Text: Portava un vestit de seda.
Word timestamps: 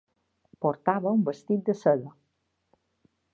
Portava 0.65 1.11
un 1.17 1.21
vestit 1.27 1.61
de 1.69 1.75
seda. 1.83 2.15